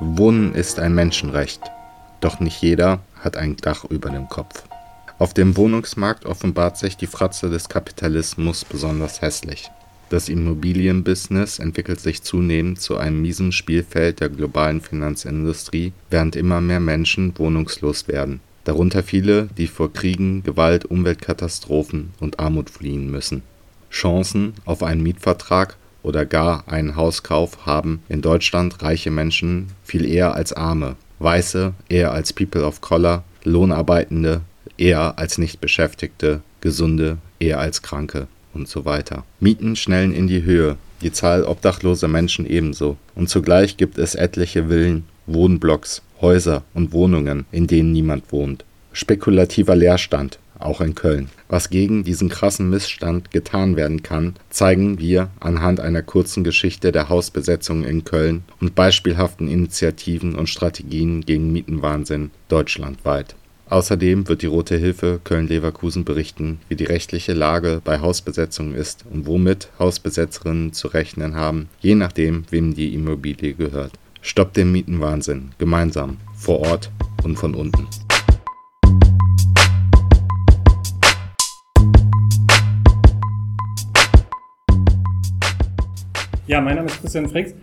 [0.00, 1.60] Wohnen ist ein Menschenrecht,
[2.20, 4.62] doch nicht jeder hat ein Dach über dem Kopf.
[5.18, 9.72] Auf dem Wohnungsmarkt offenbart sich die Fratze des Kapitalismus besonders hässlich.
[10.08, 16.80] Das Immobilienbusiness entwickelt sich zunehmend zu einem miesen Spielfeld der globalen Finanzindustrie, während immer mehr
[16.80, 23.42] Menschen wohnungslos werden, darunter viele, die vor Kriegen, Gewalt, Umweltkatastrophen und Armut fliehen müssen.
[23.90, 30.34] Chancen auf einen Mietvertrag oder gar einen Hauskauf haben in Deutschland reiche Menschen viel eher
[30.34, 34.42] als Arme, Weiße eher als People of Color, Lohnarbeitende
[34.76, 39.24] eher als Nichtbeschäftigte, Gesunde eher als Kranke und so weiter.
[39.40, 42.96] Mieten schnellen in die Höhe, die Zahl obdachloser Menschen ebenso.
[43.14, 48.64] Und zugleich gibt es etliche Villen, Wohnblocks, Häuser und Wohnungen, in denen niemand wohnt.
[48.92, 51.28] Spekulativer Leerstand, auch in Köln.
[51.48, 57.08] Was gegen diesen krassen Missstand getan werden kann, zeigen wir anhand einer kurzen Geschichte der
[57.08, 63.34] Hausbesetzung in Köln und beispielhaften Initiativen und Strategien gegen Mietenwahnsinn deutschlandweit.
[63.70, 69.26] Außerdem wird die Rote Hilfe Köln-Leverkusen berichten, wie die rechtliche Lage bei Hausbesetzungen ist und
[69.26, 73.92] womit Hausbesetzerinnen zu rechnen haben, je nachdem, wem die Immobilie gehört.
[74.22, 76.90] Stoppt den Mietenwahnsinn, gemeinsam, vor Ort
[77.22, 77.86] und von unten.
[86.48, 87.54] Ja, mein Name ist Christian Fricks.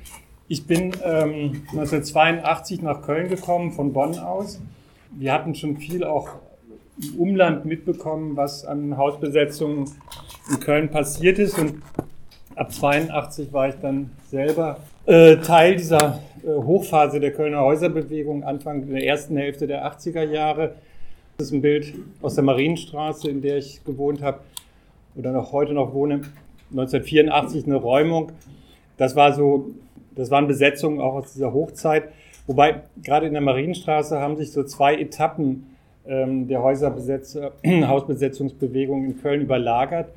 [0.48, 4.62] Ich bin ähm, 1982 nach Köln gekommen, von Bonn aus.
[5.10, 6.30] Wir hatten schon viel auch
[7.02, 9.90] im Umland mitbekommen, was an Hausbesetzungen
[10.52, 11.58] in Köln passiert ist.
[11.58, 11.82] Und
[12.54, 18.88] ab 82 war ich dann selber äh, Teil dieser äh, Hochphase der Kölner Häuserbewegung, Anfang
[18.88, 20.76] der ersten Hälfte der 80er Jahre.
[21.40, 21.92] Das ist ein Bild
[22.22, 24.42] aus der Marienstraße, in der ich gewohnt habe
[25.16, 26.22] oder noch heute noch wohne.
[26.70, 28.32] 1984 eine Räumung
[28.98, 29.72] das war so,
[30.16, 32.10] das waren Besetzungen auch aus dieser Hochzeit.
[32.48, 35.76] Wobei gerade in der Marienstraße haben sich so zwei Etappen
[36.08, 40.10] ähm, der Häuserbesetzer, Hausbesetzungsbewegung in Köln überlagert.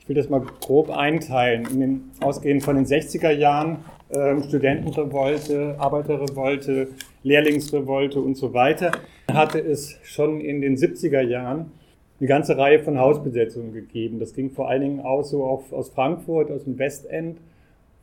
[0.00, 1.66] Ich will das mal grob einteilen.
[1.70, 3.78] In den, ausgehend von den 60er Jahren
[4.10, 6.88] ähm, Studentenrevolte, Arbeiterrevolte,
[7.24, 8.92] Lehrlingsrevolte und so weiter,
[9.30, 11.72] hatte es schon in den 70er Jahren
[12.18, 14.20] eine ganze Reihe von Hausbesetzungen gegeben.
[14.20, 17.38] Das ging vor allen Dingen aus so auf, aus Frankfurt, aus dem Westend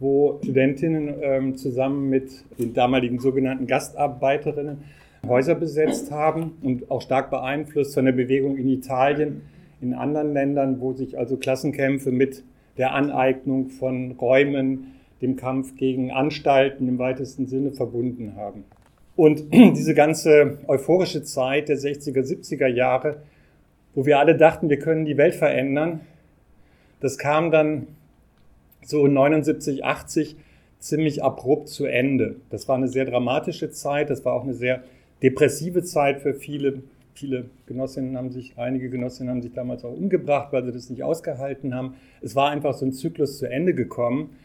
[0.04, 4.84] wo Studentinnen ähm, zusammen mit den damaligen sogenannten Gastarbeiterinnen
[5.26, 9.44] Häuser besetzt haben und auch stark beeinflusst von der Bewegung in Italien,
[9.82, 12.44] in anderen Ländern, wo sich also Klassenkämpfe mit
[12.78, 18.66] der Aneignung von Räumen, dem Kampf gegen Anstalten im weitesten Sinne verbunden haben.
[19.16, 23.22] Und diese ganze euphorische Zeit der 60er, 70er Jahre,
[23.96, 26.02] wo wir alle dachten, wir können die Welt verändern,
[27.00, 27.88] das kam dann
[28.86, 30.36] so 79, 80
[30.80, 32.36] ziemlich abrupt zu Ende.
[32.50, 34.84] Das war eine sehr dramatische Zeit, das war auch eine sehr
[35.22, 36.84] depressive Zeit für viele.
[37.16, 41.04] Viele Genossinnen haben sich, einige Genossinnen haben sich damals auch umgebracht, weil sie das nicht
[41.04, 41.94] ausgehalten haben.
[42.22, 44.36] Es war einfach so ein Zyklus zu Ende gekommen.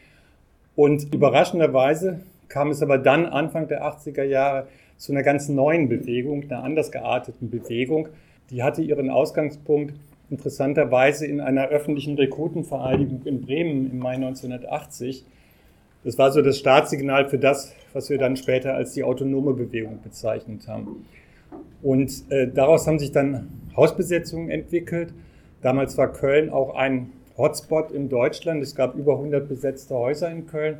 [0.77, 6.45] Und überraschenderweise kam es aber dann Anfang der 80er Jahre zu einer ganz neuen Bewegung,
[6.45, 8.09] einer anders gearteten Bewegung.
[8.51, 9.95] Die hatte ihren Ausgangspunkt
[10.31, 15.25] interessanterweise in einer öffentlichen Rekrutenvereinigung in Bremen im Mai 1980.
[16.05, 20.01] Das war so das Startsignal für das, was wir dann später als die autonome Bewegung
[20.03, 21.07] bezeichnet haben.
[21.83, 25.13] Und äh, daraus haben sich dann Hausbesetzungen entwickelt.
[25.63, 28.63] Damals war Köln auch ein Hotspot in Deutschland.
[28.63, 30.79] Es gab über 100 besetzte Häuser in Köln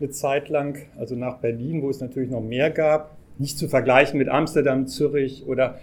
[0.00, 3.16] eine Zeit lang, also nach Berlin, wo es natürlich noch mehr gab.
[3.38, 5.78] Nicht zu vergleichen mit Amsterdam, Zürich oder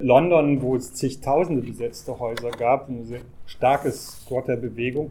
[0.00, 5.10] London, wo es zigtausende besetzte Häuser gab, eine sehr starke Squatter-Bewegung.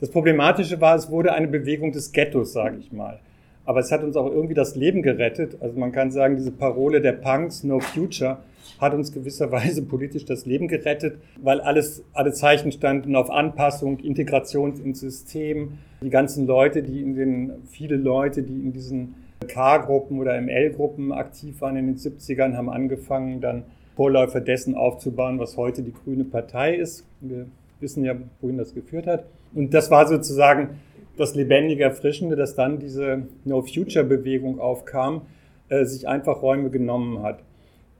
[0.00, 3.18] Das Problematische war, es wurde eine Bewegung des Ghettos, sage ich mal.
[3.64, 5.58] Aber es hat uns auch irgendwie das Leben gerettet.
[5.60, 8.38] Also man kann sagen, diese Parole der Punks, No Future,
[8.80, 14.80] hat uns gewisserweise politisch das Leben gerettet, weil alles, alle Zeichen standen auf Anpassung, Integration
[14.80, 15.78] ins System.
[16.00, 19.16] Die ganzen Leute, die in den, viele Leute, die in diesen
[19.46, 23.64] K-Gruppen oder ML-Gruppen aktiv waren in den 70ern, haben angefangen, dann
[23.98, 27.04] Vorläufer dessen aufzubauen, was heute die Grüne Partei ist.
[27.20, 27.46] Wir
[27.80, 29.24] wissen ja, wohin das geführt hat.
[29.52, 30.78] Und das war sozusagen
[31.16, 35.22] das Lebendige, Erfrischende, dass dann diese No-Future-Bewegung aufkam,
[35.68, 37.40] äh, sich einfach Räume genommen hat.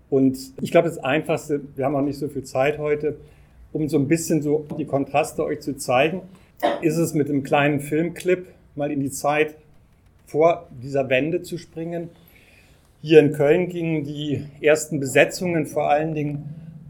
[0.08, 3.16] Und ich glaube, das Einfachste, wir haben auch nicht so viel Zeit heute,
[3.72, 6.22] um so ein bisschen so die Kontraste euch zu zeigen,
[6.80, 8.46] ist es mit einem kleinen Filmclip
[8.76, 9.56] mal in die Zeit
[10.26, 12.10] vor dieser Wende zu springen
[13.08, 16.44] hier in Köln gingen die ersten Besetzungen vor allen Dingen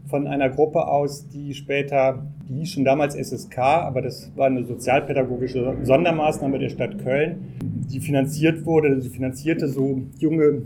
[0.09, 4.65] von einer Gruppe aus, die später, die hieß schon damals SSK, aber das war eine
[4.65, 10.63] sozialpädagogische Sondermaßnahme der Stadt Köln, die finanziert wurde, sie finanzierte so junge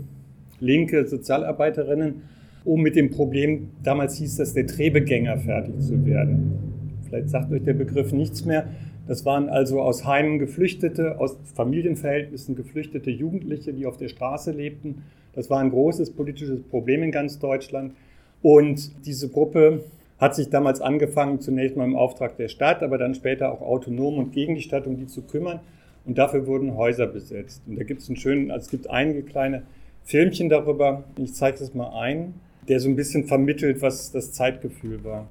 [0.58, 2.22] linke Sozialarbeiterinnen,
[2.64, 6.98] um mit dem Problem, damals hieß das, der Trebegänger fertig zu werden.
[7.06, 8.66] Vielleicht sagt euch der Begriff nichts mehr.
[9.06, 15.04] Das waren also aus Heimen Geflüchtete, aus Familienverhältnissen geflüchtete Jugendliche, die auf der Straße lebten.
[15.34, 17.94] Das war ein großes politisches Problem in ganz Deutschland.
[18.42, 19.84] Und diese Gruppe
[20.18, 24.18] hat sich damals angefangen, zunächst mal im Auftrag der Stadt, aber dann später auch autonom
[24.18, 25.60] und gegen die Stadt, um die zu kümmern.
[26.06, 27.62] Und dafür wurden Häuser besetzt.
[27.66, 29.62] Und da gibt es einen schönen, also es gibt einige kleine
[30.02, 31.04] Filmchen darüber.
[31.16, 32.34] Ich zeige es mal ein,
[32.68, 35.26] der so ein bisschen vermittelt, was das Zeitgefühl war.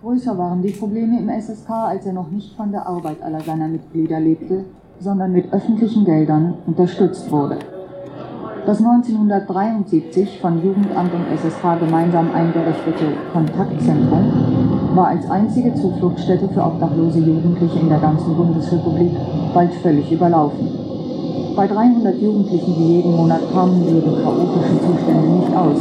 [0.00, 3.68] Größer waren die Probleme im SSK, als er noch nicht von der Arbeit aller seiner
[3.68, 4.64] Mitglieder lebte,
[4.98, 7.58] sondern mit öffentlichen Geldern unterstützt wurde.
[8.66, 17.20] Das 1973 von Jugendamt und SSK gemeinsam eingerichtete Kontaktzentrum war als einzige Zufluchtsstätte für obdachlose
[17.20, 19.12] Jugendliche in der ganzen Bundesrepublik
[19.54, 20.68] bald völlig überlaufen.
[21.54, 25.78] Bei 300 Jugendlichen, die jeden Monat kamen, blieben chaotische Zustände nicht aus.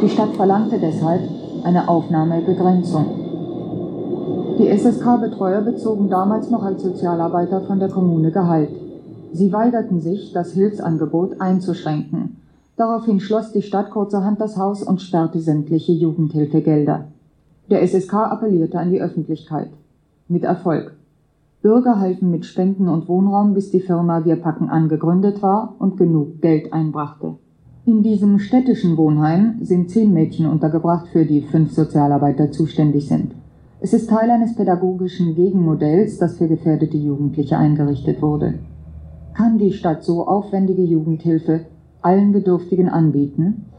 [0.00, 1.20] Die Stadt verlangte deshalb
[1.62, 3.04] eine Aufnahmebegrenzung.
[4.58, 8.83] Die SSK-Betreuer bezogen damals noch als Sozialarbeiter von der Kommune Gehalt.
[9.34, 12.36] Sie weigerten sich, das Hilfsangebot einzuschränken.
[12.76, 17.06] Daraufhin schloss die Stadt kurzerhand das Haus und sperrte sämtliche Jugendhilfegelder.
[17.68, 19.70] Der SSK appellierte an die Öffentlichkeit.
[20.28, 20.94] Mit Erfolg.
[21.62, 25.96] Bürger halfen mit Spenden und Wohnraum, bis die Firma Wir packen an gegründet war und
[25.96, 27.34] genug Geld einbrachte.
[27.86, 33.32] In diesem städtischen Wohnheim sind zehn Mädchen untergebracht, für die fünf Sozialarbeiter zuständig sind.
[33.80, 38.54] Es ist Teil eines pädagogischen Gegenmodells, das für gefährdete Jugendliche eingerichtet wurde.
[39.36, 41.66] Kann die Stadt so aufwendige Jugendhilfe
[42.02, 43.70] allen Bedürftigen anbieten?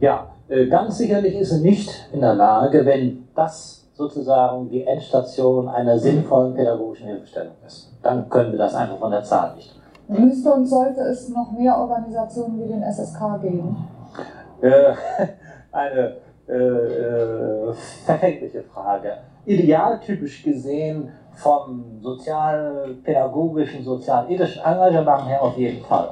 [0.00, 5.68] Ja, äh, ganz sicherlich ist sie nicht in der Lage, wenn das sozusagen die Endstation
[5.68, 7.92] einer sinnvollen pädagogischen Hilfestellung ist.
[8.02, 9.74] Dann können wir das einfach von der Zahl nicht.
[10.08, 13.76] Müsste und sollte es noch mehr Organisationen wie den SSK geben?
[14.60, 14.92] Äh,
[15.72, 16.16] eine
[16.48, 17.72] äh, äh,
[18.04, 19.12] verfängliche Frage.
[19.46, 26.10] Idealtypisch gesehen vom sozialpädagogischen, sozialethischen Engagement her auf jeden Fall.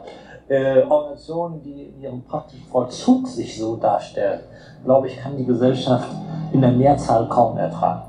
[0.49, 4.41] Äh, Organisationen, die in ihrem praktischen Vollzug sich so darstellen,
[4.85, 6.09] glaube ich, kann die Gesellschaft
[6.53, 8.03] in der Mehrzahl kaum ertragen.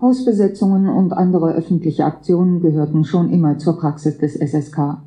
[0.00, 5.02] Hausbesetzungen und andere öffentliche Aktionen gehörten schon immer zur Praxis des SSK.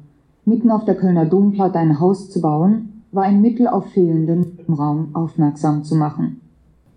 [0.46, 5.16] Mitten auf der Kölner Domplatte ein Haus zu bauen, war ein Mittel auf fehlenden Raum
[5.16, 6.43] aufmerksam zu machen.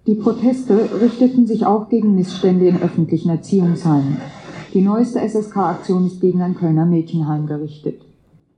[0.07, 4.19] Die Proteste richteten sich auch gegen Missstände in öffentlichen Erziehungsheimen.
[4.73, 8.03] Die neueste SSK-Aktion ist gegen ein Kölner Mädchenheim gerichtet.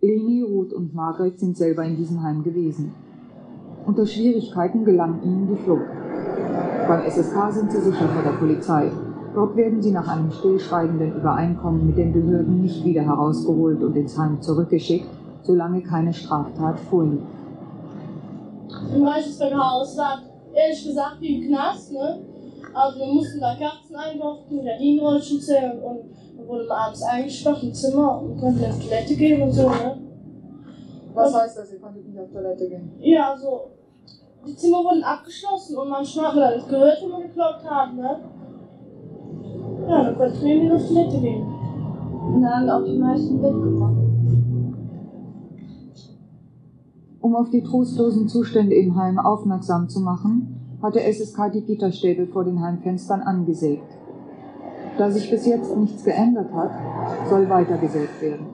[0.03, 2.93] Leni, Ruth und Margret sind selber in diesem Heim gewesen.
[3.87, 5.89] Unter Schwierigkeiten gelang ihnen die Flucht.
[6.87, 8.93] Beim SSK sind sie sicher vor der Polizei.
[9.35, 14.19] Dort werden sie nach einem stillschweigenden Übereinkommen mit den Behörden nicht wieder herausgeholt und ins
[14.19, 15.09] Heim zurückgeschickt,
[15.45, 17.25] solange keine Straftat vorliegt.
[18.95, 20.28] Im Reichsbürgerhaus war
[20.59, 22.19] ehrlich gesagt wie im Knast, ne?
[22.75, 26.01] Also wir mussten da Kerzen eindochten, Gardinenrollchen zählen und
[26.37, 29.99] dann wurde man abends eingesperrt im Zimmer und konnte auf Toilette gehen und so, ne?
[31.15, 32.93] Was heißt das, ihr konntet nicht auf Toilette gehen?
[32.99, 33.71] Ja, also
[34.47, 38.21] die Zimmer wurden abgeschlossen und manchmal hat man das gehört, wenn wir geklopft haben, ne?
[39.89, 41.43] Ja, dann konnten wir nicht auf Toilette gehen.
[41.43, 43.55] Und dann haben auch die meisten Bett
[47.21, 52.27] Um auf die trostlosen Zustände im Heim aufmerksam zu machen, hat der SSK die Gitterstäbe
[52.27, 53.99] vor den Heimfenstern angesägt.
[54.97, 56.71] Da sich bis jetzt nichts geändert hat,
[57.29, 58.47] soll weitergesägt werden.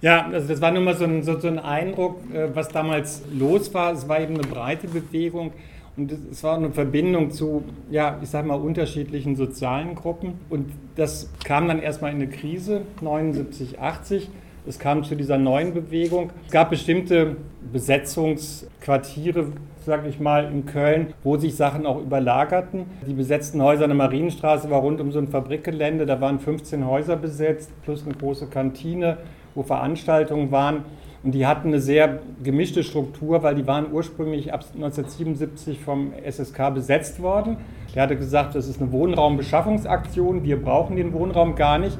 [0.00, 3.22] Ja, also das war nur mal so ein, so, so ein Eindruck, äh, was damals
[3.32, 3.92] los war.
[3.92, 5.50] Es war eben eine breite Bewegung
[5.96, 10.34] und es war eine Verbindung zu, ja, ich sag mal, unterschiedlichen sozialen Gruppen.
[10.48, 14.30] Und das kam dann erstmal in eine Krise, 79, 80.
[14.68, 16.28] Es kam zu dieser neuen Bewegung.
[16.44, 17.36] Es gab bestimmte
[17.72, 19.46] Besetzungsquartiere,
[19.86, 22.84] sage ich mal, in Köln, wo sich Sachen auch überlagerten.
[23.06, 26.04] Die besetzten Häuser an der Marienstraße war rund um so ein Fabrikgelände.
[26.04, 29.16] Da waren 15 Häuser besetzt, plus eine große Kantine,
[29.54, 30.84] wo Veranstaltungen waren.
[31.22, 36.74] Und die hatten eine sehr gemischte Struktur, weil die waren ursprünglich ab 1977 vom SSK
[36.74, 37.56] besetzt worden.
[37.94, 41.96] Der hatte gesagt, das ist eine Wohnraumbeschaffungsaktion, wir brauchen den Wohnraum gar nicht.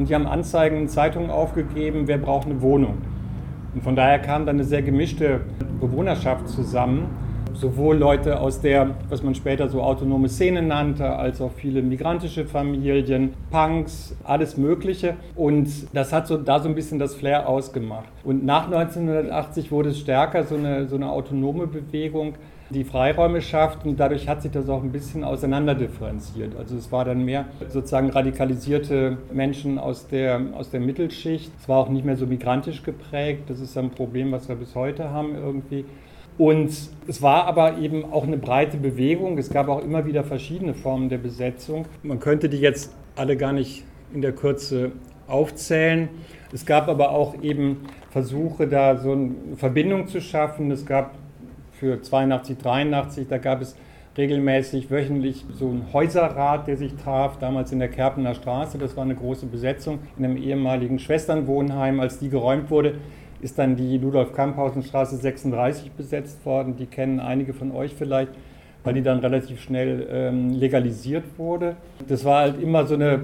[0.00, 2.94] Und die haben Anzeigen in Zeitungen aufgegeben, wer braucht eine Wohnung.
[3.74, 5.42] Und von daher kam dann eine sehr gemischte
[5.78, 7.10] Bewohnerschaft zusammen.
[7.52, 12.46] Sowohl Leute aus der, was man später so autonome Szene nannte, als auch viele migrantische
[12.46, 15.16] Familien, Punks, alles Mögliche.
[15.36, 18.08] Und das hat so, da so ein bisschen das Flair ausgemacht.
[18.24, 22.36] Und nach 1980 wurde es stärker so eine, so eine autonome Bewegung,
[22.70, 26.56] die Freiräume schafft und dadurch hat sich das auch ein bisschen auseinanderdifferenziert.
[26.56, 31.50] Also es war dann mehr sozusagen radikalisierte Menschen aus der, aus der Mittelschicht.
[31.60, 33.50] Es war auch nicht mehr so migrantisch geprägt.
[33.50, 35.84] Das ist ein Problem, was wir bis heute haben irgendwie.
[36.38, 36.70] Und
[37.06, 39.36] es war aber eben auch eine breite Bewegung.
[39.36, 41.86] Es gab auch immer wieder verschiedene Formen der Besetzung.
[42.02, 43.84] Man könnte die jetzt alle gar nicht
[44.14, 44.92] in der Kürze
[45.26, 46.08] aufzählen.
[46.52, 50.70] Es gab aber auch eben Versuche, da so eine Verbindung zu schaffen.
[50.70, 51.14] Es gab
[51.80, 53.74] für 82, 83, da gab es
[54.18, 58.76] regelmäßig wöchentlich so ein Häuserrat, der sich traf, damals in der Kerpener Straße.
[58.76, 62.00] Das war eine große Besetzung in einem ehemaligen Schwesternwohnheim.
[62.00, 62.96] Als die geräumt wurde,
[63.40, 66.76] ist dann die Ludolf-Kamphausen-Straße 36 besetzt worden.
[66.76, 68.32] Die kennen einige von euch vielleicht,
[68.84, 71.76] weil die dann relativ schnell ähm, legalisiert wurde.
[72.06, 73.20] Das war halt immer so eine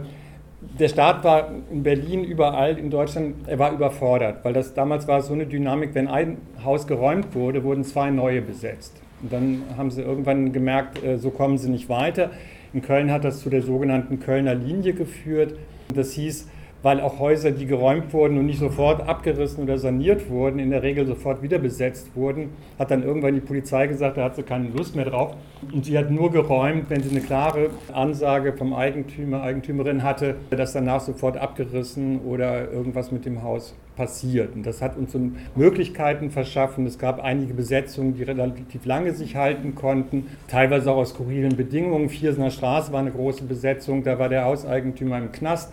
[0.78, 5.22] der Staat war in Berlin, überall in Deutschland, er war überfordert, weil das damals war
[5.22, 9.00] so eine Dynamik, wenn ein Haus geräumt wurde, wurden zwei neue besetzt.
[9.22, 12.30] Und dann haben sie irgendwann gemerkt, äh, so kommen sie nicht weiter.
[12.74, 15.54] In Köln hat das zu der sogenannten Kölner Linie geführt.
[15.94, 16.48] Das hieß,
[16.82, 20.82] weil auch Häuser, die geräumt wurden und nicht sofort abgerissen oder saniert wurden, in der
[20.82, 24.68] Regel sofort wieder besetzt wurden, hat dann irgendwann die Polizei gesagt, da hat sie keine
[24.68, 25.34] Lust mehr drauf.
[25.72, 30.72] Und sie hat nur geräumt, wenn sie eine klare Ansage vom Eigentümer, Eigentümerin hatte, dass
[30.72, 34.54] danach sofort abgerissen oder irgendwas mit dem Haus passiert.
[34.54, 35.20] Und das hat uns so
[35.54, 36.86] Möglichkeiten verschaffen.
[36.86, 42.08] Es gab einige Besetzungen, die relativ lange sich halten konnten, teilweise auch aus skurrilen Bedingungen.
[42.10, 45.72] Viersener Straße war eine große Besetzung, da war der Hauseigentümer im Knast.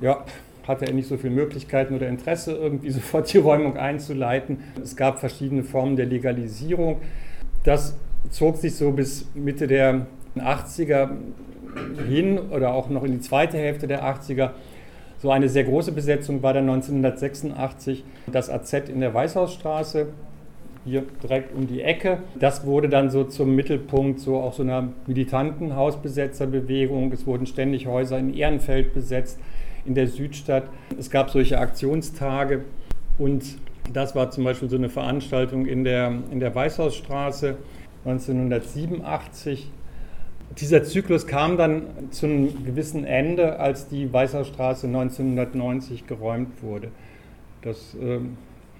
[0.00, 0.24] Ja,
[0.66, 4.58] hatte er nicht so viele Möglichkeiten oder Interesse, irgendwie sofort die Räumung einzuleiten.
[4.82, 7.00] Es gab verschiedene Formen der Legalisierung.
[7.64, 7.96] Das
[8.30, 11.10] zog sich so bis Mitte der 80er
[12.08, 14.50] hin oder auch noch in die zweite Hälfte der 80er.
[15.18, 20.08] So eine sehr große Besetzung war dann 1986 das AZ in der Weißhausstraße,
[20.84, 22.18] hier direkt um die Ecke.
[22.34, 27.12] Das wurde dann so zum Mittelpunkt so auch so einer militanten Hausbesetzerbewegung.
[27.12, 29.38] Es wurden ständig Häuser in Ehrenfeld besetzt
[29.84, 30.64] in der Südstadt.
[30.98, 32.64] Es gab solche Aktionstage
[33.18, 33.42] und
[33.92, 37.56] das war zum Beispiel so eine Veranstaltung in der, in der Weißhausstraße
[38.04, 39.70] 1987.
[40.58, 46.88] Dieser Zyklus kam dann zu einem gewissen Ende, als die Weißhausstraße 1990 geräumt wurde.
[47.62, 48.18] Das äh,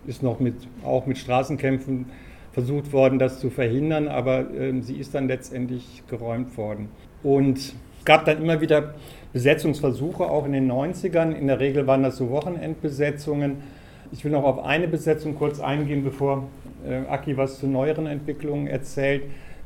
[0.06, 0.54] ist noch mit,
[0.84, 2.06] auch mit Straßenkämpfen
[2.52, 6.88] versucht worden, das zu verhindern, aber äh, sie ist dann letztendlich geräumt worden.
[7.22, 8.94] Und es gab dann immer wieder
[9.32, 11.32] Besetzungsversuche auch in den 90ern.
[11.32, 13.56] In der Regel waren das so Wochenendbesetzungen.
[14.12, 16.48] Ich will noch auf eine Besetzung kurz eingehen, bevor
[16.86, 19.22] äh, Aki was zu neueren Entwicklungen erzählt.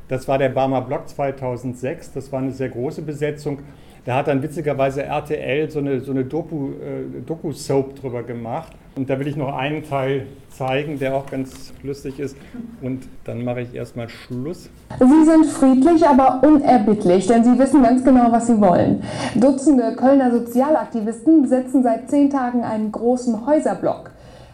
[0.07, 2.13] Das war der Barmer Block 2006.
[2.13, 3.59] Das war eine sehr große Besetzung.
[4.07, 8.71] Da hat dann witzigerweise RTL so eine, so eine Doku, äh, Doku-Soap drüber gemacht.
[8.95, 12.37] Und da will ich noch einen Teil zeigen, der auch ganz lustig ist.
[12.81, 14.69] Und dann mache ich erstmal Schluss.
[14.97, 19.03] Sie sind friedlich, aber unerbittlich, denn Sie wissen ganz genau, was Sie wollen.
[19.35, 24.11] Dutzende Kölner Sozialaktivisten besetzen seit zehn Tagen einen großen Häuserblock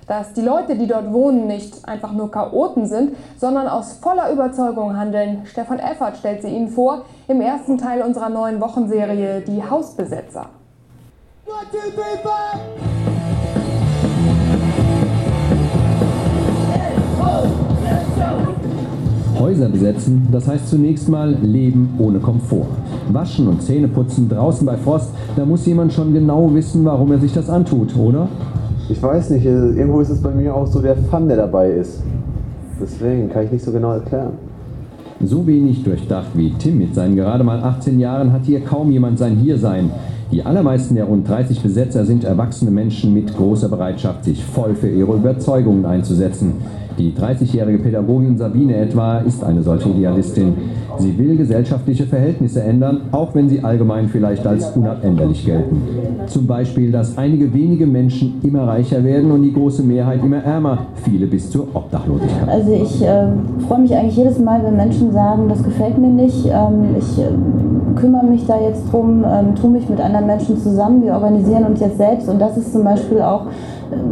[0.07, 4.98] dass die Leute, die dort wohnen, nicht einfach nur Chaoten sind, sondern aus voller Überzeugung
[4.98, 5.41] handeln.
[5.45, 10.48] Stefan Effert stellt sie Ihnen vor im ersten Teil unserer neuen Wochenserie Die Hausbesetzer.
[19.39, 22.67] Häuser besetzen, das heißt zunächst mal Leben ohne Komfort.
[23.12, 27.33] Waschen und Zähneputzen draußen bei Frost, da muss jemand schon genau wissen, warum er sich
[27.33, 28.29] das antut, oder?
[28.89, 31.71] Ich weiß nicht, äh, irgendwo ist es bei mir auch so der Fun, der dabei
[31.71, 32.03] ist.
[32.81, 34.33] Deswegen kann ich nicht so genau erklären.
[35.21, 39.19] So wenig durchdacht wie Tim mit seinen gerade mal 18 Jahren hat hier kaum jemand
[39.19, 39.89] sein Hiersein.
[40.33, 44.89] Die allermeisten der rund 30 Besetzer sind erwachsene Menschen mit großer Bereitschaft, sich voll für
[44.89, 46.53] ihre Überzeugungen einzusetzen.
[46.97, 50.53] Die 30-jährige Pädagogin Sabine etwa ist eine solche Idealistin.
[50.99, 55.81] Sie will gesellschaftliche Verhältnisse ändern, auch wenn sie allgemein vielleicht als unabänderlich gelten.
[56.27, 60.85] Zum Beispiel, dass einige wenige Menschen immer reicher werden und die große Mehrheit immer ärmer,
[61.03, 62.47] viele bis zur Obdachlosigkeit.
[62.47, 63.27] Also ich äh,
[63.67, 67.99] freue mich eigentlich jedes Mal, wenn Menschen sagen, das gefällt mir nicht, ähm, ich äh,
[67.99, 71.80] kümmere mich da jetzt drum, ähm, tue mich mit anderen Menschen zusammen, wir organisieren uns
[71.80, 73.48] jetzt selbst und das ist zum Beispiel auch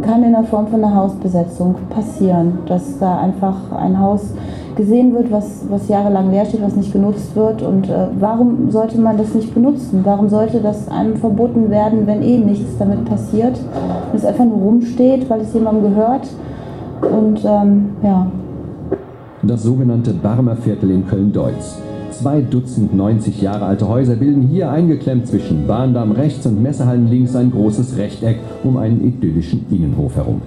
[0.02, 4.32] kann in der Form von einer Hausbesetzung passieren, dass da einfach ein Haus
[4.76, 7.62] gesehen wird, was, was jahrelang leer steht, was nicht genutzt wird.
[7.62, 10.00] Und äh, warum sollte man das nicht benutzen?
[10.04, 13.58] Warum sollte das einem verboten werden, wenn eh nichts damit passiert?
[14.10, 16.28] Wenn es einfach nur rumsteht, weil es jemandem gehört.
[17.02, 18.26] Und ähm, ja.
[19.42, 21.78] Das sogenannte Barmer Viertel in Köln-Deutz.
[22.22, 27.34] Zwei Dutzend 90 Jahre alte Häuser bilden hier eingeklemmt zwischen Bahndamm rechts und Messehallen links
[27.34, 30.40] ein großes Rechteck um einen idyllischen Innenhof herum.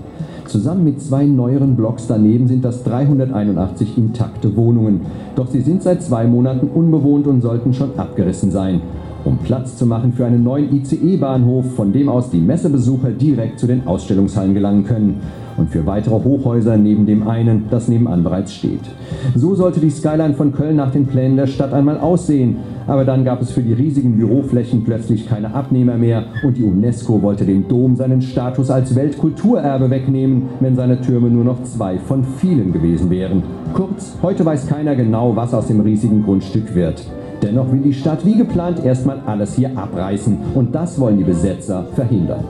[0.46, 5.02] Zusammen mit zwei neueren Blocks daneben sind das 381 intakte Wohnungen.
[5.36, 8.80] Doch sie sind seit zwei Monaten unbewohnt und sollten schon abgerissen sein.
[9.26, 13.68] Um Platz zu machen für einen neuen ICE-Bahnhof, von dem aus die Messebesucher direkt zu
[13.68, 15.22] den Ausstellungshallen gelangen können
[15.58, 18.82] und für weitere Hochhäuser neben dem einen, das nebenan bereits steht.
[19.36, 22.58] So sollte die Skyline von Köln nach den Plänen der Stadt einmal aussehen.
[22.88, 27.22] Aber dann gab es für die riesigen Büroflächen plötzlich keine Abnehmer mehr und die UNESCO
[27.24, 32.24] wollte dem Dom seinen Status als Weltkulturerbe wegnehmen, wenn seine Türme nur noch zwei von
[32.24, 33.42] vielen gewesen wären.
[33.74, 37.06] Kurz, heute weiß keiner genau, was aus dem riesigen Grundstück wird.
[37.46, 41.86] Dennoch will die Stadt wie geplant erstmal alles hier abreißen und das wollen die Besetzer
[41.94, 42.44] verhindern.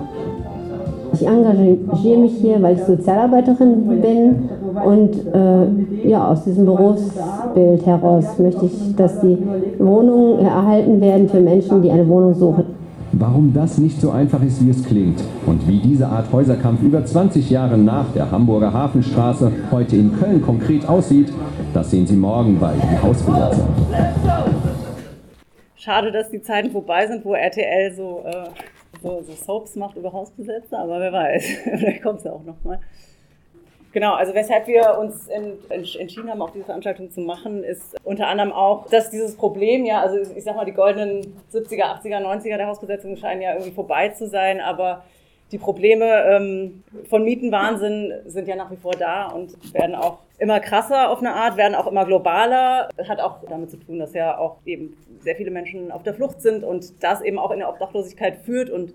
[1.11, 4.49] Ich engagiere mich hier, weil ich Sozialarbeiterin bin
[4.85, 9.37] und äh, ja, aus diesem Berufsbild heraus möchte ich, dass die
[9.79, 12.63] Wohnungen erhalten werden für Menschen, die eine Wohnung suchen.
[13.11, 17.03] Warum das nicht so einfach ist, wie es klingt und wie diese Art Häuserkampf über
[17.03, 21.31] 20 Jahre nach der Hamburger Hafenstraße heute in Köln konkret aussieht,
[21.73, 23.67] das sehen Sie morgen bei Die Hausbesetzer.
[25.85, 28.49] Schade, dass die Zeiten vorbei sind, wo RTL so äh,
[29.05, 32.79] so, so Soaps macht über Hausbesetzer, aber wer weiß, vielleicht kommt es ja auch nochmal.
[33.91, 38.51] Genau, also weshalb wir uns entschieden haben, auch diese Veranstaltung zu machen, ist unter anderem
[38.51, 41.21] auch, dass dieses Problem, ja, also ich sag mal, die goldenen
[41.53, 45.05] 70er, 80er, 90er der Hausbesetzung scheinen ja irgendwie vorbei zu sein, aber
[45.51, 50.59] die Probleme ähm, von Mietenwahnsinn sind ja nach wie vor da und werden auch immer
[50.59, 52.89] krasser auf eine Art, werden auch immer globaler.
[53.07, 56.41] Hat auch damit zu tun, dass ja auch eben sehr viele Menschen auf der Flucht
[56.41, 58.93] sind und das eben auch in der Obdachlosigkeit führt und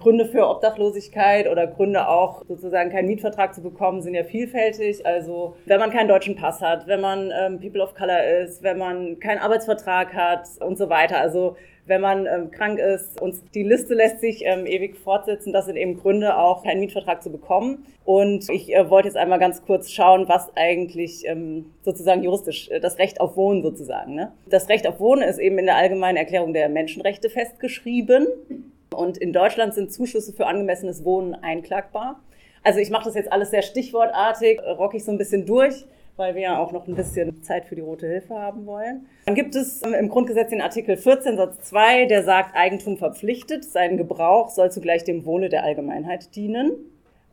[0.00, 5.06] Gründe für Obdachlosigkeit oder Gründe auch sozusagen keinen Mietvertrag zu bekommen, sind ja vielfältig.
[5.06, 8.78] Also wenn man keinen deutschen Pass hat, wenn man ähm, People of Color ist, wenn
[8.78, 11.18] man keinen Arbeitsvertrag hat und so weiter.
[11.18, 13.20] Also wenn man ähm, krank ist.
[13.20, 15.52] Und die Liste lässt sich ähm, ewig fortsetzen.
[15.52, 17.86] Das sind eben Gründe, auch keinen Mietvertrag zu bekommen.
[18.04, 22.80] Und ich äh, wollte jetzt einmal ganz kurz schauen, was eigentlich ähm, sozusagen juristisch äh,
[22.80, 24.14] das Recht auf Wohnen sozusagen.
[24.14, 24.32] Ne?
[24.46, 28.26] Das Recht auf Wohnen ist eben in der Allgemeinen Erklärung der Menschenrechte festgeschrieben.
[28.94, 32.20] Und in Deutschland sind Zuschüsse für angemessenes Wohnen einklagbar.
[32.62, 35.84] Also ich mache das jetzt alles sehr stichwortartig, äh, rock ich so ein bisschen durch
[36.16, 39.06] weil wir ja auch noch ein bisschen Zeit für die Rote Hilfe haben wollen.
[39.26, 43.96] Dann gibt es im Grundgesetz den Artikel 14 Satz 2, der sagt, Eigentum verpflichtet, sein
[43.96, 46.72] Gebrauch soll zugleich dem Wohle der Allgemeinheit dienen.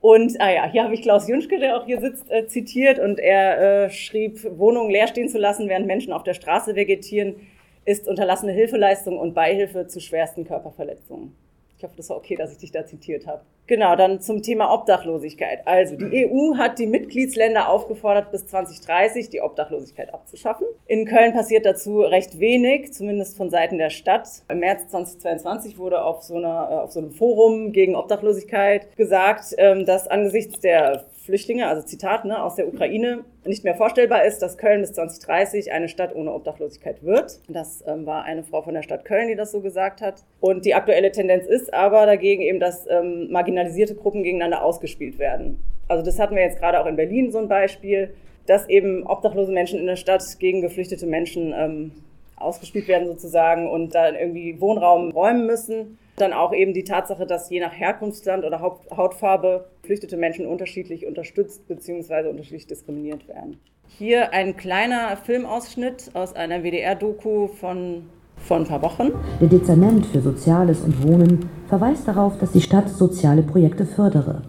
[0.01, 3.19] Und ah ja, hier habe ich Klaus Jünschke, der auch hier sitzt, äh, zitiert und
[3.19, 7.35] er äh, schrieb, Wohnungen leer stehen zu lassen, während Menschen auf der Straße vegetieren,
[7.83, 11.35] ist unterlassene Hilfeleistung und Beihilfe zu schwersten Körperverletzungen.
[11.79, 13.41] Ich hoffe, das war okay, dass ich dich da zitiert habe.
[13.65, 15.65] Genau, dann zum Thema Obdachlosigkeit.
[15.65, 20.67] Also die EU hat die Mitgliedsländer aufgefordert, bis 2030 die Obdachlosigkeit abzuschaffen.
[20.87, 24.27] In Köln passiert dazu recht wenig, zumindest von Seiten der Stadt.
[24.49, 29.55] Im März 2022 wurde auf so, einer, äh, auf so einem Forum gegen Obdachlosigkeit gesagt,
[29.57, 34.39] ähm, dass angesichts der Flüchtlinge, also Zitat, ne, aus der Ukraine, nicht mehr vorstellbar ist,
[34.39, 37.39] dass Köln bis 2030 eine Stadt ohne Obdachlosigkeit wird.
[37.47, 40.23] Das ähm, war eine Frau von der Stadt Köln, die das so gesagt hat.
[40.39, 45.63] Und die aktuelle Tendenz ist aber dagegen eben, dass ähm, marginalisierte Gruppen gegeneinander ausgespielt werden.
[45.87, 48.11] Also das hatten wir jetzt gerade auch in Berlin so ein Beispiel,
[48.47, 51.91] dass eben obdachlose Menschen in der Stadt gegen geflüchtete Menschen ähm,
[52.37, 55.99] ausgespielt werden sozusagen und dann irgendwie Wohnraum räumen müssen.
[56.19, 61.67] Dann auch eben die Tatsache, dass je nach Herkunftsland oder Hautfarbe geflüchtete Menschen unterschiedlich unterstützt
[61.67, 62.29] bzw.
[62.29, 63.57] unterschiedlich diskriminiert werden.
[63.87, 68.03] Hier ein kleiner Filmausschnitt aus einer WDR-Doku von
[68.37, 69.11] vor ein paar Wochen.
[69.41, 74.43] Der Dezernent für Soziales und Wohnen verweist darauf, dass die Stadt soziale Projekte fördere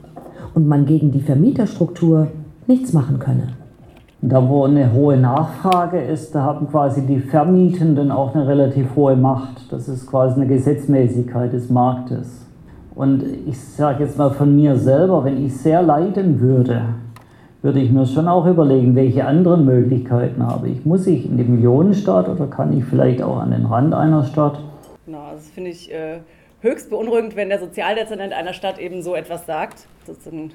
[0.55, 2.29] und man gegen die Vermieterstruktur
[2.67, 3.57] nichts machen könne.
[4.23, 9.17] Da wo eine hohe Nachfrage ist, da haben quasi die Vermietenden auch eine relativ hohe
[9.17, 9.73] Macht.
[9.73, 12.47] Das ist quasi eine Gesetzmäßigkeit des Marktes.
[12.95, 16.83] Und ich sage jetzt mal von mir selber, wenn ich sehr leiden würde,
[17.63, 20.85] würde ich mir schon auch überlegen, welche anderen Möglichkeiten habe ich.
[20.85, 24.59] Muss ich in die Millionenstadt oder kann ich vielleicht auch an den Rand einer Stadt?
[25.07, 26.21] Genau, das finde ich äh,
[26.61, 29.87] höchst beunruhigend, wenn der Sozialdezernent einer Stadt eben so etwas sagt.
[30.07, 30.53] Das ist ein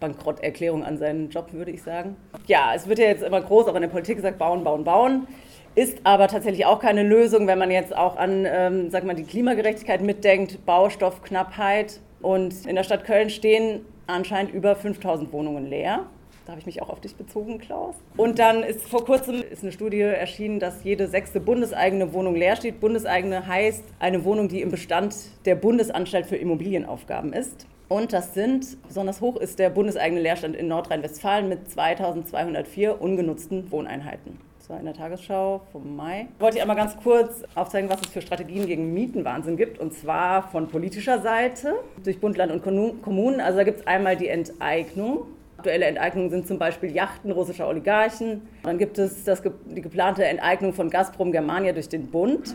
[0.00, 2.16] Bankrotterklärung an seinen Job, würde ich sagen.
[2.46, 5.28] Ja, es wird ja jetzt immer groß, auch in der Politik gesagt, bauen, bauen, bauen.
[5.76, 9.24] Ist aber tatsächlich auch keine Lösung, wenn man jetzt auch an ähm, sag mal, die
[9.24, 12.00] Klimagerechtigkeit mitdenkt, Baustoffknappheit.
[12.22, 16.06] Und in der Stadt Köln stehen anscheinend über 5000 Wohnungen leer.
[16.44, 17.94] Da habe ich mich auch auf dich bezogen, Klaus.
[18.16, 22.56] Und dann ist vor kurzem ist eine Studie erschienen, dass jede sechste bundeseigene Wohnung leer
[22.56, 22.80] steht.
[22.80, 27.68] Bundeseigene heißt eine Wohnung, die im Bestand der Bundesanstalt für Immobilienaufgaben ist.
[27.90, 34.38] Und das sind, besonders hoch ist der bundeseigene Leerstand in Nordrhein-Westfalen mit 2204 ungenutzten Wohneinheiten.
[34.60, 36.28] Das war in der Tagesschau vom Mai.
[36.36, 39.80] Ich wollte ich einmal ganz kurz aufzeigen, was es für Strategien gegen Mietenwahnsinn gibt.
[39.80, 41.74] Und zwar von politischer Seite
[42.04, 42.62] durch Bund, Land und
[43.02, 43.40] Kommunen.
[43.40, 45.26] Also da gibt es einmal die Enteignung.
[45.58, 48.42] Aktuelle Enteignungen sind zum Beispiel Yachten russischer Oligarchen.
[48.62, 52.54] Dann gibt es das, die geplante Enteignung von Gazprom Germania durch den Bund.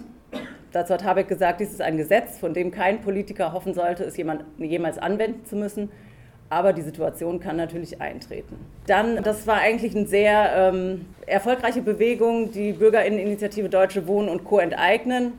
[0.75, 4.17] Dazu hat Habeck gesagt, dies ist ein Gesetz, von dem kein Politiker hoffen sollte, es
[4.17, 5.89] jemand, jemals anwenden zu müssen.
[6.49, 8.57] Aber die Situation kann natürlich eintreten.
[8.85, 14.59] Dann, das war eigentlich eine sehr ähm, erfolgreiche Bewegung, die Bürgerinneninitiative Deutsche Wohnen und Co.
[14.59, 15.31] enteignen.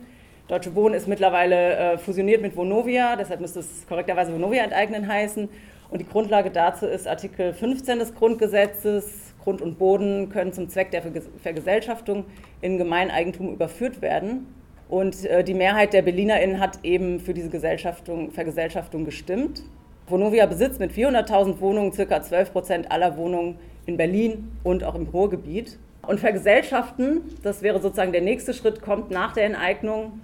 [0.49, 5.51] Deutsche Wohnen ist mittlerweile äh, fusioniert mit Vonovia, deshalb müsste es korrekterweise Vonovia enteignen heißen.
[5.90, 9.35] Und die Grundlage dazu ist Artikel 15 des Grundgesetzes.
[9.44, 11.03] Grund und Boden können zum Zweck der
[11.42, 12.25] Vergesellschaftung
[12.62, 14.46] in Gemeineigentum überführt werden.
[14.88, 19.62] Und äh, die Mehrheit der BerlinerInnen hat eben für diese Vergesellschaftung gestimmt.
[20.09, 22.22] Vonovia besitzt mit 400.000 Wohnungen ca.
[22.22, 25.79] 12 Prozent aller Wohnungen in Berlin und auch im Ruhrgebiet.
[26.07, 30.20] Und Vergesellschaften, das wäre sozusagen der nächste Schritt, kommt nach der Enteignung.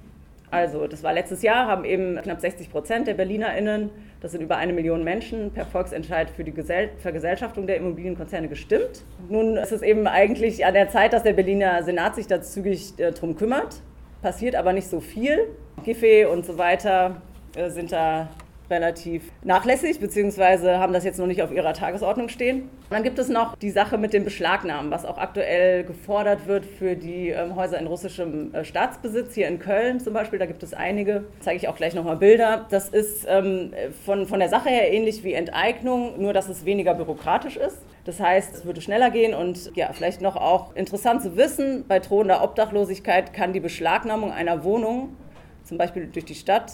[0.53, 4.59] Also, das war letztes Jahr, haben eben knapp 60 Prozent der BerlinerInnen, das sind über
[4.59, 9.03] eine Million Menschen, per Volksentscheid für die Gesell Vergesellschaftung der Immobilienkonzerne gestimmt.
[9.29, 12.93] Nun ist es eben eigentlich an der Zeit, dass der Berliner Senat sich da zügig
[12.99, 13.81] äh, drum kümmert.
[14.23, 15.49] Passiert aber nicht so viel.
[15.85, 17.21] Giffey und so weiter
[17.57, 18.29] äh, sind da
[18.71, 22.71] relativ nachlässig, beziehungsweise haben das jetzt noch nicht auf ihrer Tagesordnung stehen.
[22.89, 26.95] Dann gibt es noch die Sache mit dem Beschlagnahmen, was auch aktuell gefordert wird für
[26.95, 30.39] die ähm, Häuser in russischem äh, Staatsbesitz, hier in Köln zum Beispiel.
[30.39, 32.67] Da gibt es einige, zeige ich auch gleich nochmal Bilder.
[32.71, 33.73] Das ist ähm,
[34.05, 37.79] von, von der Sache her ähnlich wie Enteignung, nur dass es weniger bürokratisch ist.
[38.05, 42.01] Das heißt, es würde schneller gehen und ja, vielleicht noch auch interessant zu wissen, bei
[42.01, 45.17] drohender Obdachlosigkeit kann die Beschlagnahmung einer Wohnung,
[45.63, 46.73] zum Beispiel durch die Stadt,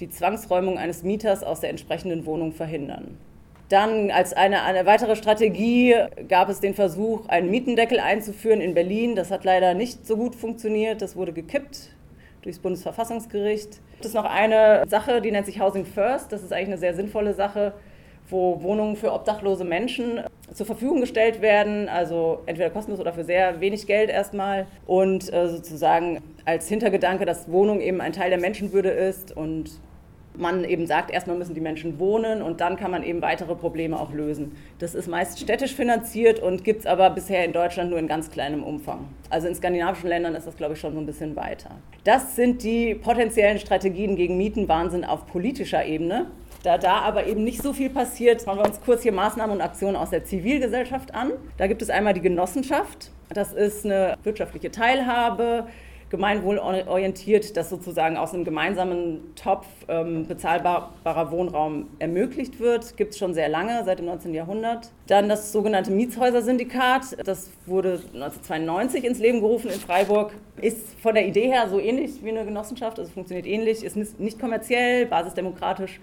[0.00, 3.16] die Zwangsräumung eines Mieters aus der entsprechenden Wohnung verhindern.
[3.68, 5.94] Dann als eine, eine, weitere Strategie
[6.28, 9.16] gab es den Versuch, einen Mietendeckel einzuführen in Berlin.
[9.16, 11.02] Das hat leider nicht so gut funktioniert.
[11.02, 11.90] Das wurde gekippt
[12.42, 13.80] durchs Bundesverfassungsgericht.
[13.98, 16.30] Es ist noch eine Sache, die nennt sich Housing First.
[16.30, 17.72] Das ist eigentlich eine sehr sinnvolle Sache,
[18.28, 20.20] wo Wohnungen für obdachlose Menschen
[20.52, 25.48] zur Verfügung gestellt werden, also entweder kostenlos oder für sehr wenig Geld erstmal und äh,
[25.48, 29.70] sozusagen als Hintergedanke, dass Wohnung eben ein Teil der Menschenwürde ist und
[30.38, 33.98] man eben sagt, erstmal müssen die Menschen wohnen und dann kann man eben weitere Probleme
[33.98, 34.56] auch lösen.
[34.78, 38.30] Das ist meist städtisch finanziert und gibt es aber bisher in Deutschland nur in ganz
[38.30, 39.08] kleinem Umfang.
[39.30, 41.70] Also in skandinavischen Ländern ist das, glaube ich, schon so ein bisschen weiter.
[42.04, 46.26] Das sind die potenziellen Strategien gegen Mietenwahnsinn auf politischer Ebene.
[46.66, 49.62] Da da aber eben nicht so viel passiert, schauen wir uns kurz hier Maßnahmen und
[49.62, 51.30] Aktionen aus der Zivilgesellschaft an.
[51.58, 53.12] Da gibt es einmal die Genossenschaft.
[53.28, 55.68] Das ist eine wirtschaftliche Teilhabe,
[56.10, 62.96] gemeinwohlorientiert, dass sozusagen aus einem gemeinsamen Topf ähm, bezahlbarer Wohnraum ermöglicht wird.
[62.96, 64.34] Gibt es schon sehr lange, seit dem 19.
[64.34, 64.90] Jahrhundert.
[65.06, 67.24] Dann das sogenannte Mietshäuser-Syndikat.
[67.24, 70.32] Das wurde 1992 ins Leben gerufen in Freiburg.
[70.60, 74.40] Ist von der Idee her so ähnlich wie eine Genossenschaft, also funktioniert ähnlich, ist nicht
[74.40, 76.00] kommerziell, basisdemokratisch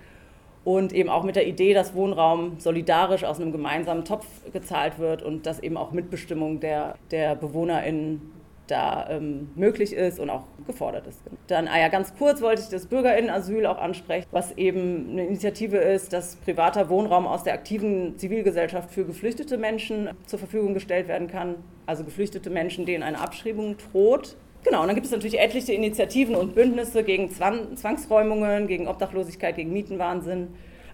[0.64, 5.22] und eben auch mit der Idee, dass Wohnraum solidarisch aus einem gemeinsamen Topf gezahlt wird
[5.22, 8.34] und dass eben auch Mitbestimmung der, der BewohnerInnen
[8.68, 11.20] da ähm, möglich ist und auch gefordert ist.
[11.48, 15.78] Dann, ah ja, ganz kurz wollte ich das Bürgerinnenasyl auch ansprechen, was eben eine Initiative
[15.78, 21.28] ist, dass privater Wohnraum aus der aktiven Zivilgesellschaft für geflüchtete Menschen zur Verfügung gestellt werden
[21.28, 21.56] kann.
[21.86, 24.38] Also geflüchtete Menschen, denen eine Abschreibung droht.
[24.64, 29.56] Genau, und dann gibt es natürlich etliche Initiativen und Bündnisse gegen Zwang Zwangsräumungen, gegen Obdachlosigkeit,
[29.56, 30.48] gegen Mietenwahnsinn.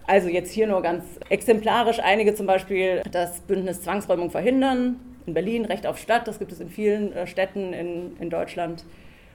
[0.08, 4.96] Also jetzt hier nur ganz exemplarisch einige zum Beispiel das Bündnis Zwangsräumung verhindern,
[5.28, 8.86] in Berlin, Recht auf Stadt, das gibt es in vielen äh, Städten in, in Deutschland.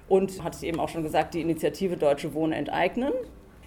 [0.09, 3.13] Und hatte ich eben auch schon gesagt, die Initiative Deutsche Wohnen enteignen.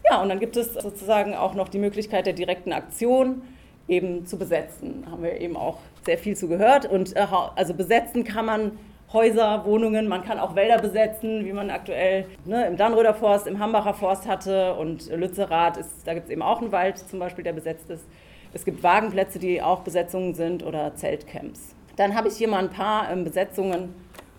[0.10, 3.41] Ja, und dann gibt es sozusagen auch noch die Möglichkeit der direkten Aktion,
[3.88, 5.06] eben zu besetzen.
[5.10, 6.86] Haben wir eben auch sehr viel zu gehört.
[6.86, 7.25] Und äh,
[7.56, 8.71] also besetzen kann man
[9.17, 13.58] Häuser, Wohnungen, man kann auch Wälder besetzen, wie man aktuell ne, im Dannröder Forst, im
[13.58, 14.75] Hambacher Forst hatte.
[14.75, 18.06] Und Lützerath, ist, da gibt es eben auch einen Wald zum Beispiel, der besetzt ist.
[18.53, 21.73] Es gibt Wagenplätze, die auch Besetzungen sind oder Zeltcamps.
[21.95, 23.95] Dann habe ich hier mal ein paar ähm, Besetzungen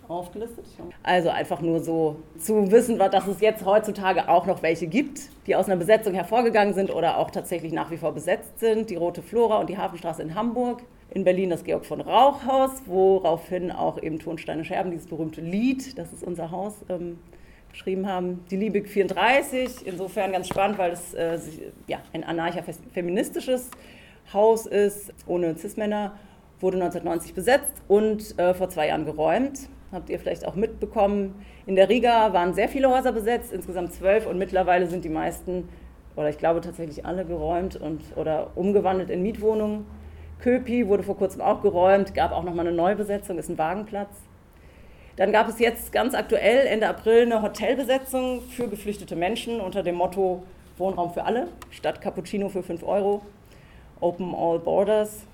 [0.07, 0.65] aufgelistet.
[1.03, 5.57] Also einfach nur so zu wissen, dass es jetzt heutzutage auch noch welche gibt, die
[5.57, 8.89] aus einer Besetzung hervorgegangen sind oder auch tatsächlich nach wie vor besetzt sind.
[8.89, 10.83] Die Rote Flora und die Hafenstraße in Hamburg.
[11.11, 15.97] In Berlin das Georg von Rauch Haus, woraufhin auch eben Tonsteine Scherben, dieses berühmte Lied,
[15.97, 17.17] das ist unser Haus, ähm,
[17.71, 18.45] geschrieben haben.
[18.51, 21.39] Die Liebig 34, insofern ganz spannend, weil es äh,
[21.87, 23.71] ja, ein anarcha-feministisches
[24.33, 26.13] Haus ist, ohne Cis-Männer
[26.59, 29.69] wurde 1990 besetzt und äh, vor zwei Jahren geräumt.
[29.91, 31.33] Habt ihr vielleicht auch mitbekommen.
[31.65, 35.69] In der Riga waren sehr viele Häuser besetzt, insgesamt zwölf, und mittlerweile sind die meisten,
[36.15, 39.85] oder ich glaube tatsächlich alle, geräumt und, oder umgewandelt in Mietwohnungen.
[40.39, 44.09] Köpi wurde vor kurzem auch geräumt, gab auch nochmal eine Neubesetzung, ist ein Wagenplatz.
[45.17, 49.95] Dann gab es jetzt ganz aktuell Ende April eine Hotelbesetzung für geflüchtete Menschen unter dem
[49.95, 50.43] Motto
[50.77, 53.21] Wohnraum für alle, statt Cappuccino für 5 Euro,
[53.99, 55.25] Open All Borders.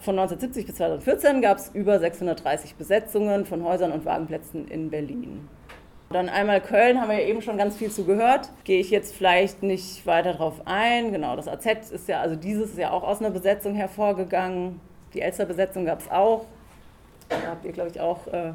[0.00, 5.48] Von 1970 bis 2014 gab es über 630 Besetzungen von Häusern und Wagenplätzen in Berlin.
[6.12, 8.50] Dann einmal Köln, haben wir ja eben schon ganz viel zu gehört.
[8.64, 11.12] Gehe ich jetzt vielleicht nicht weiter drauf ein.
[11.12, 14.80] Genau, das AZ ist ja, also dieses ist ja auch aus einer Besetzung hervorgegangen.
[15.14, 16.44] Die Elster-Besetzung gab es auch.
[17.28, 18.52] Da habt ihr, glaube ich, auch äh,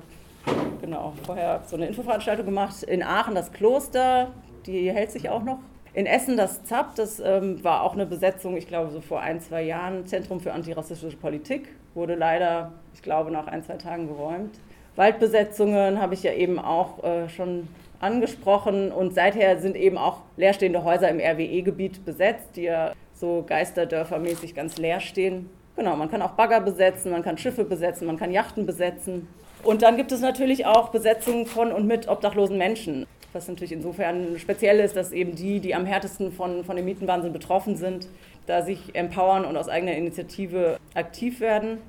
[0.82, 2.84] genau, vorher so eine Infoveranstaltung gemacht.
[2.84, 4.32] In Aachen das Kloster,
[4.66, 5.60] die hält sich auch noch.
[5.94, 9.42] In Essen das ZAP, das ähm, war auch eine Besetzung, ich glaube, so vor ein,
[9.42, 10.06] zwei Jahren.
[10.06, 14.60] Zentrum für antirassistische Politik wurde leider, ich glaube, nach ein, zwei Tagen geräumt.
[14.98, 17.68] Waldbesetzungen habe ich ja eben auch äh, schon
[18.00, 24.56] angesprochen und seither sind eben auch leerstehende Häuser im RWE-Gebiet besetzt, die ja so geisterdörfermäßig
[24.56, 25.50] ganz leer stehen.
[25.76, 29.28] Genau, man kann auch Bagger besetzen, man kann Schiffe besetzen, man kann Yachten besetzen.
[29.64, 33.06] Und dann gibt es natürlich auch Besetzungen von und mit obdachlosen Menschen.
[33.34, 37.34] Was natürlich insofern speziell ist, dass eben die, die am härtesten von, von dem Mietenwahnsinn
[37.34, 38.08] betroffen sind,
[38.48, 41.80] da sich empowern und aus eigener Initiative aktiv werden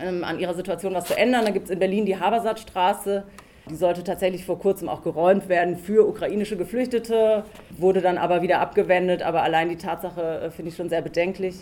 [0.00, 1.44] ähm, an ihrer Situation was zu ändern.
[1.44, 3.24] Da gibt es in Berlin die Habersattstraße.
[3.70, 8.58] Die sollte tatsächlich vor kurzem auch geräumt werden für ukrainische Geflüchtete, wurde dann aber wieder
[8.60, 9.22] abgewendet.
[9.22, 11.56] Aber allein die Tatsache äh, finde ich schon sehr bedenklich.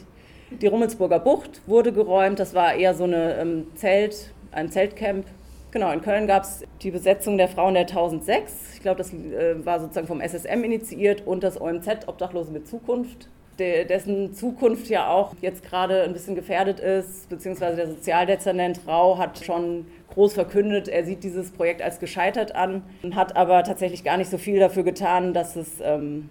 [0.50, 2.38] Die Rummelsburger Bucht wurde geräumt.
[2.38, 5.26] Das war eher so eine ähm, Zelt, ein Zeltcamp.
[5.72, 8.74] Genau, in Köln gab es die Besetzung der Frauen der 1006.
[8.74, 13.28] Ich glaube, das äh, war sozusagen vom SSM initiiert und das OMZ Obdachlose mit Zukunft
[13.60, 19.18] de, dessen Zukunft ja auch jetzt gerade ein bisschen gefährdet ist, beziehungsweise der Sozialdezernent Rau
[19.18, 22.82] hat schon groß verkündet, er sieht dieses Projekt als gescheitert an,
[23.14, 26.28] hat aber tatsächlich gar nicht so viel dafür getan, dass es, ähm,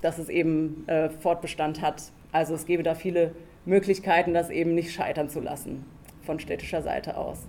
[0.00, 2.02] dass es eben äh, Fortbestand hat.
[2.32, 3.32] Also es gäbe da viele
[3.66, 5.84] Möglichkeiten, das eben nicht scheitern zu lassen
[6.22, 7.40] von städtischer Seite aus.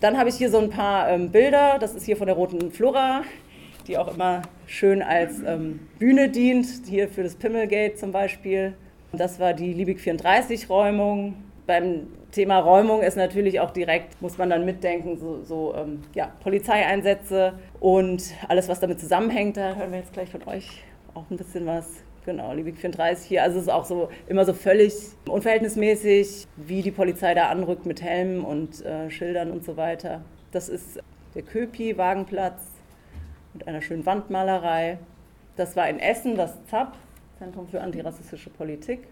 [0.00, 2.70] Dann habe ich hier so ein paar ähm, Bilder, das ist hier von der Roten
[2.70, 3.22] Flora
[3.86, 8.74] die auch immer schön als ähm, Bühne dient, hier für das Pimmelgate zum Beispiel.
[9.12, 11.34] Das war die Liebig 34-Räumung.
[11.66, 16.32] Beim Thema Räumung ist natürlich auch direkt, muss man dann mitdenken, so, so ähm, ja,
[16.42, 19.56] Polizeieinsätze und alles, was damit zusammenhängt.
[19.56, 20.82] Da hören wir jetzt gleich von euch
[21.14, 21.86] auch ein bisschen was.
[22.24, 23.42] Genau, Liebig 34 hier.
[23.42, 24.92] Also es ist auch so immer so völlig
[25.28, 30.22] unverhältnismäßig, wie die Polizei da anrückt mit Helmen und äh, Schildern und so weiter.
[30.50, 31.00] Das ist
[31.34, 32.75] der Köpi, Wagenplatz
[33.56, 34.98] mit einer schönen Wandmalerei.
[35.56, 36.94] Das war in Essen, das ZAP,
[37.38, 39.08] Zentrum für antirassistische Politik.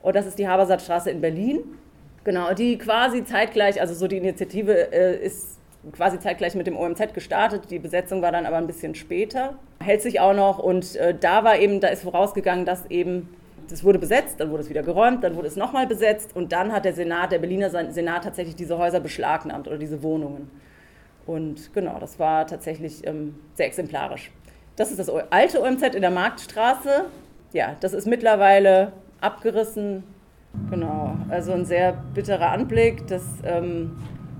[0.00, 1.60] Und das ist die Habersattstraße in Berlin.
[2.24, 5.58] Genau, die quasi zeitgleich, also so die Initiative äh, ist
[5.92, 7.70] quasi zeitgleich mit dem OMZ gestartet.
[7.70, 9.58] Die Besetzung war dann aber ein bisschen später.
[9.80, 13.28] Hält sich auch noch und äh, da war eben, da ist vorausgegangen, dass eben
[13.68, 16.72] das wurde besetzt, dann wurde es wieder geräumt, dann wurde es nochmal besetzt und dann
[16.72, 20.50] hat der Senat, der Berliner Senat tatsächlich diese Häuser beschlagnahmt oder diese Wohnungen.
[21.26, 24.30] Und genau, das war tatsächlich ähm, sehr exemplarisch.
[24.76, 27.06] Das ist das alte OMZ in der Marktstraße.
[27.52, 30.02] Ja, das ist mittlerweile abgerissen.
[30.70, 33.06] Genau, also ein sehr bitterer Anblick.
[33.06, 33.96] Das ähm,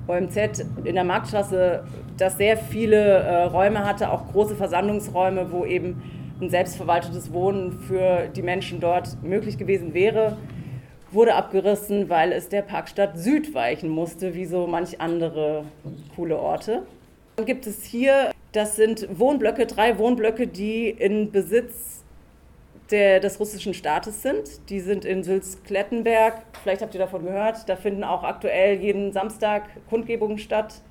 [0.06, 1.84] OMZ in der Marktstraße,
[2.18, 6.02] das sehr viele äh, Räume hatte, auch große Versandungsräume, wo eben
[6.40, 10.36] ein selbstverwaltetes Wohnen für die Menschen dort möglich gewesen wäre
[11.14, 15.64] wurde abgerissen, weil es der Parkstadt Süd weichen musste, wie so manch andere
[16.14, 16.82] coole Orte.
[17.36, 22.04] Dann gibt es hier, das sind Wohnblöcke, drei Wohnblöcke, die in Besitz
[22.90, 24.70] der, des russischen Staates sind.
[24.70, 29.64] Die sind in Sülz-Klettenberg, vielleicht habt ihr davon gehört, da finden auch aktuell jeden Samstag
[29.88, 30.82] Kundgebungen statt.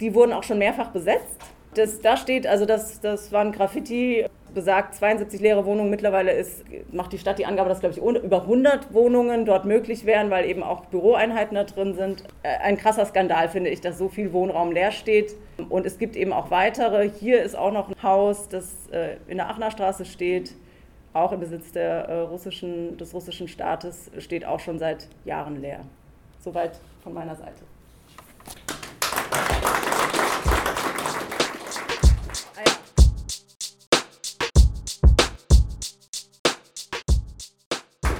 [0.00, 1.36] Die wurden auch schon mehrfach besetzt.
[1.74, 4.26] Das, da steht, also das, das waren Graffiti
[4.58, 5.88] besagt 72 leere Wohnungen.
[5.88, 10.04] Mittlerweile ist, macht die Stadt die Angabe, dass, glaube ich, über 100 Wohnungen dort möglich
[10.04, 12.24] wären, weil eben auch Büroeinheiten da drin sind.
[12.42, 15.36] Äh, ein krasser Skandal, finde ich, dass so viel Wohnraum leer steht.
[15.68, 17.08] Und es gibt eben auch weitere.
[17.08, 20.56] Hier ist auch noch ein Haus, das äh, in der Aachener Straße steht,
[21.12, 25.84] auch im Besitz der, äh, russischen, des russischen Staates, steht auch schon seit Jahren leer.
[26.40, 27.62] Soweit von meiner Seite.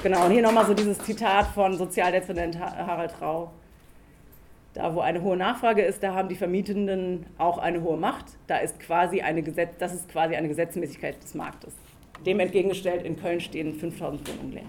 [0.01, 3.51] Genau, und hier nochmal so dieses Zitat von Sozialdezernent Harald Rau.
[4.75, 8.27] Da, wo eine hohe Nachfrage ist, da haben die Vermietenden auch eine hohe Macht.
[8.47, 11.75] Da ist quasi eine Gesetz, das ist quasi eine Gesetzmäßigkeit des Marktes.
[12.25, 14.63] Dem entgegengestellt, in Köln stehen 5000 Wohnungen leer.